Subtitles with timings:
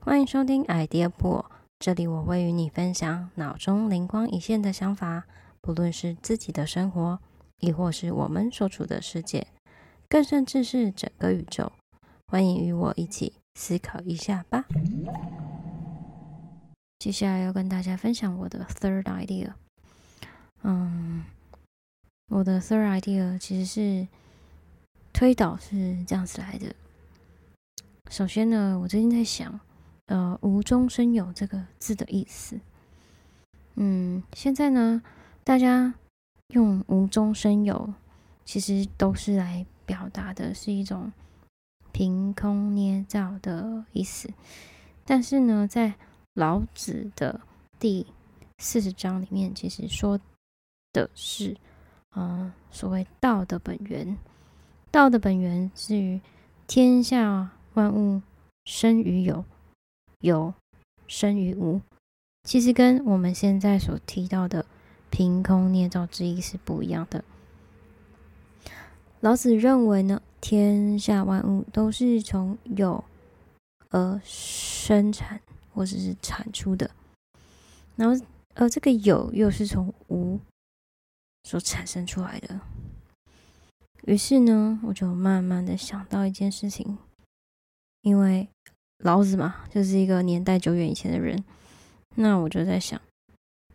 [0.00, 5.24] 欢迎收听 idea 播，这里我会与你分享脑中灵光一现的想法，
[5.60, 7.18] 不论是自己的生活，
[7.60, 9.46] 亦或是我们所处的世界，
[10.08, 11.72] 更甚至是整个宇宙。
[12.26, 14.66] 欢迎与我一起思考一下吧。
[16.98, 19.52] 接下来要跟大家分享我的 third idea。
[20.62, 21.24] 嗯，
[22.28, 24.08] 我的 third idea 其实是
[25.12, 26.74] 推导是这样子来的。
[28.10, 29.58] 首先呢，我最近在想，
[30.06, 32.60] 呃，无中生有这个字的意思。
[33.74, 35.02] 嗯，现在呢，
[35.42, 35.92] 大家
[36.48, 37.92] 用无中生有，
[38.44, 41.12] 其实都是来表达的是一种
[41.92, 44.28] 凭空捏造的意思。
[45.04, 45.94] 但是呢，在
[46.34, 47.40] 老子的
[47.80, 48.06] 第
[48.58, 50.20] 四十章里面，其实说
[50.92, 51.56] 的是，
[52.14, 54.16] 嗯、呃，所谓道的本源。
[54.92, 56.20] 道的本源是于
[56.68, 57.50] 天下。
[57.74, 58.22] 万物
[58.64, 59.44] 生于有，
[60.20, 60.54] 有
[61.08, 61.80] 生于无，
[62.44, 64.64] 其实跟我们现在所提到的
[65.10, 67.24] 凭空捏造之意是不一样的。
[69.20, 73.02] 老子认为呢，天下万物都是从有
[73.90, 75.40] 而生产
[75.72, 76.90] 或者是产出的，
[77.96, 80.38] 然后而这个有又是从无
[81.42, 82.60] 所产生出来的。
[84.06, 86.98] 于是呢，我就慢慢的想到一件事情。
[88.04, 88.46] 因为
[88.98, 91.42] 老子嘛，就是一个年代久远以前的人，
[92.16, 93.00] 那我就在想，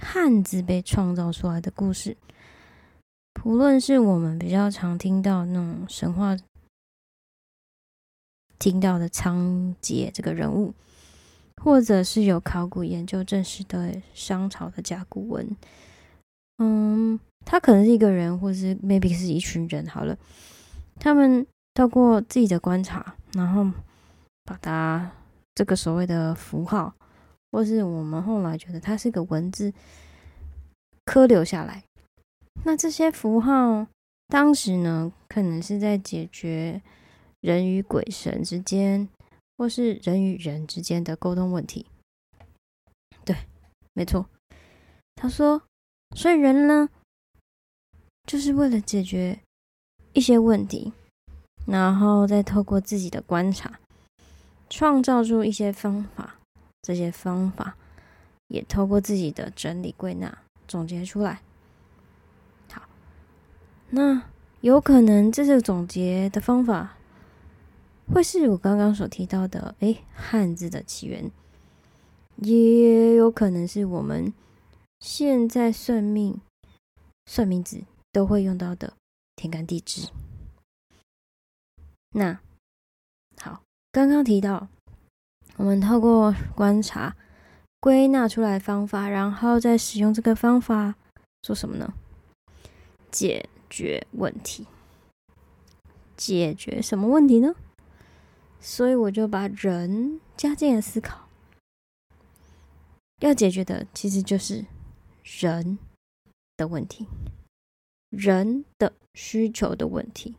[0.00, 2.16] 汉字被创造出来的故事，
[3.32, 6.36] 不论是我们比较常听到那种神话
[8.60, 10.72] 听到的仓颉这个人物，
[11.60, 15.56] 或者是有考古研究证实的商朝的甲骨文，
[16.58, 20.16] 嗯，他可能是一个人，或是 maybe 是一群人，好了，
[21.00, 23.68] 他们透过自己的观察，然后。
[24.44, 25.12] 把它
[25.54, 26.94] 这个所谓的符号，
[27.50, 29.72] 或是我们后来觉得它是个文字，
[31.04, 31.84] 刻留下来。
[32.64, 33.86] 那这些符号
[34.28, 36.80] 当时呢，可能是在解决
[37.40, 39.08] 人与鬼神之间，
[39.58, 41.86] 或是人与人之间的沟通问题。
[43.24, 43.36] 对，
[43.92, 44.26] 没错。
[45.14, 45.62] 他说，
[46.16, 46.88] 所以人呢，
[48.26, 49.40] 就是为了解决
[50.12, 50.92] 一些问题，
[51.66, 53.78] 然后再透过自己的观察。
[54.74, 56.36] 创造出一些方法，
[56.80, 57.76] 这些方法
[58.48, 61.42] 也透过自己的整理归纳总结出来。
[62.70, 62.88] 好，
[63.90, 64.22] 那
[64.62, 66.96] 有可能这个总结的方法
[68.14, 71.30] 会是我刚刚所提到的，诶，汉字的起源，
[72.36, 74.32] 也有可能是我们
[75.00, 76.40] 现在算命、
[77.26, 78.94] 算名字都会用到的
[79.36, 80.08] 天干地支。
[82.12, 82.40] 那。
[83.92, 84.68] 刚刚提到，
[85.56, 87.14] 我们透过观察
[87.78, 90.94] 归纳出来方法，然后再使用这个方法
[91.42, 91.92] 做什么呢？
[93.10, 94.66] 解决问题。
[96.16, 97.54] 解决什么问题呢？
[98.60, 101.28] 所以我就把人加进了思考。
[103.20, 104.64] 要解决的其实就是
[105.22, 105.78] 人
[106.56, 107.06] 的问题，
[108.08, 110.36] 人的需求的问题。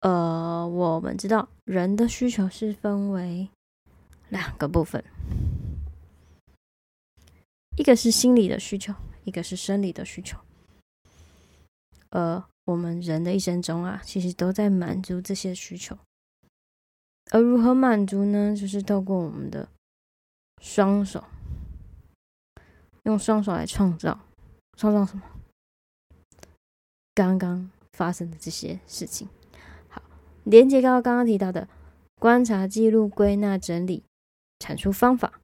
[0.00, 3.48] 呃，我们知道人的需求是分为
[4.30, 5.04] 两个部分，
[7.76, 8.94] 一个是心理的需求，
[9.24, 10.38] 一个是生理的需求。
[12.08, 15.98] 呃，我们人的一生中啊，其实都在满足这些需求。
[17.30, 18.56] 而如何满足呢？
[18.56, 19.68] 就是透过我们的
[20.62, 21.22] 双手，
[23.04, 24.18] 用双手来创造，
[24.76, 25.22] 创造什么？
[27.14, 29.28] 刚刚发生的这些事情。
[30.44, 31.68] 连接到刚刚提到的
[32.18, 34.04] 观察、记录、归纳、整理、
[34.58, 35.40] 产出方法，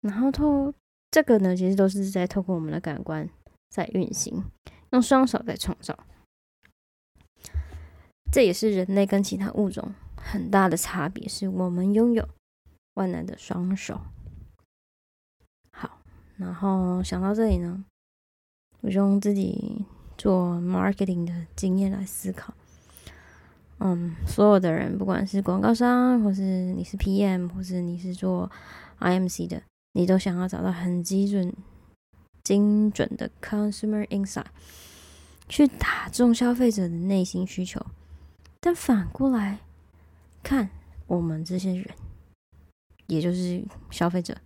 [0.00, 0.72] 然后透
[1.10, 3.28] 这个呢，其实都是在透过我们的感官
[3.70, 4.44] 在运行，
[4.90, 5.98] 用双手在创造。
[8.32, 12.28] 这也是人类跟其他物种很大的差别，是我们拥有
[12.94, 14.00] 万能的双手。
[15.70, 16.02] 好，
[16.36, 17.84] 然后想到这里呢，
[18.80, 19.86] 我就用自己
[20.18, 22.52] 做 marketing 的经验来思考。
[23.78, 26.42] 嗯，所有的人，不管是广告商，或是
[26.74, 28.50] 你是 PM，或是你是做
[29.00, 29.62] IMC 的，
[29.92, 31.54] 你都想要找到很基准、
[32.42, 34.46] 精准的 consumer insight，
[35.48, 37.84] 去打中消费者的内心需求。
[38.60, 39.58] 但反过来
[40.42, 40.70] 看，
[41.06, 41.86] 我们这些人，
[43.06, 44.38] 也就是消费者，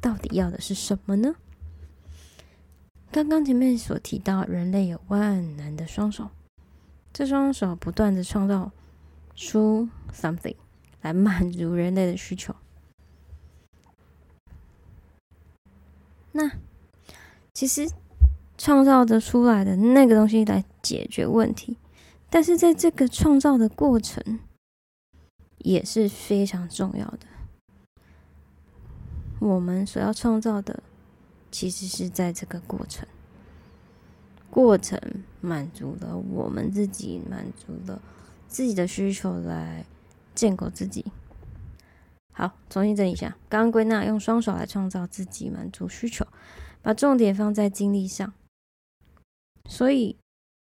[0.00, 1.36] 到底要的是什么呢？
[3.12, 6.30] 刚刚前面所提到，人类有万能的双手。
[7.14, 8.72] 这双手不断的创造
[9.36, 10.56] 出 something
[11.00, 12.52] 来满足人类的需求。
[16.32, 16.50] 那
[17.52, 17.88] 其实
[18.58, 21.76] 创造的出来的那个东西来解决问题，
[22.28, 24.40] 但是在这个创造的过程
[25.58, 27.20] 也是非常重要的。
[29.38, 30.82] 我们所要创造的，
[31.52, 33.06] 其实是在这个过程，
[34.54, 34.96] 过程
[35.40, 38.00] 满足了我们自己，满足了
[38.46, 39.84] 自己的需求，来
[40.32, 41.04] 建构自己。
[42.32, 46.24] 好，重新整理一下，刚刚归纳，用双手来创造自己，满足需求，
[46.80, 48.32] 把重点放在精力上。
[49.68, 50.16] 所以，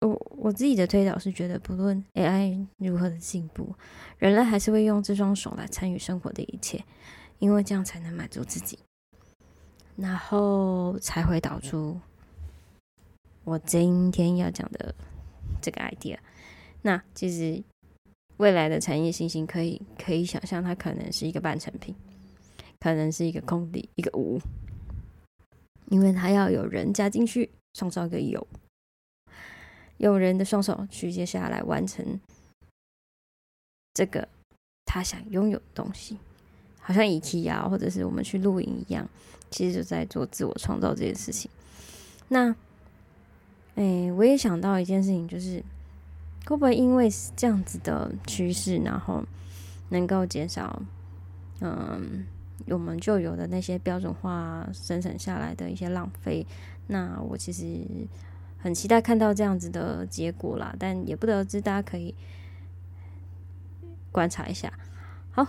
[0.00, 3.76] 我我自己的推导是觉得，不论 AI 如何的进步，
[4.18, 6.84] 人类还是会用这双手来参与生活的一切。
[7.38, 8.80] 因为这样才能满足自己，
[9.94, 12.00] 然后才会导出
[13.48, 14.94] 我今天要讲的
[15.62, 16.18] 这个 idea。
[16.82, 17.62] 那其实
[18.36, 21.94] 未来的产业信心可以可以想象，它可能是一个半成品，
[22.78, 24.38] 可能是一个空地，一个无，
[25.86, 28.46] 因为它要有人加进去，创造一个有，
[29.96, 32.20] 用人的双手去接下来完成
[33.94, 34.28] 这个
[34.84, 36.18] 他想拥有的东西。
[36.80, 39.08] 好像 IKEA 或者是我们去露营一样，
[39.50, 41.50] 其实就在做自我创造这件事情。
[42.28, 42.54] 那，
[43.78, 45.62] 哎，我也想到一件事情，就是
[46.46, 49.22] 会不会因为这样子的趋势，然后
[49.90, 50.82] 能够减少，
[51.60, 52.26] 嗯，
[52.66, 56.44] 我们就有的那些标准化生产下来的一些浪费。
[56.88, 57.64] 那我其实
[58.58, 62.12] 很期待看到这样子的结果啦，但也不得而知，大家可以
[64.10, 64.72] 观察一下。
[65.30, 65.46] 好。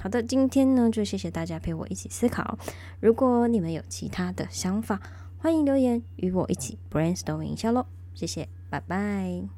[0.00, 2.56] 好的，今天呢，就谢谢大家陪我一起思考。
[3.00, 5.00] 如果你们有其他的想法，
[5.38, 7.86] 欢迎留言与我一起 brainstorming 一下喽。
[8.12, 9.57] 谢谢，拜拜。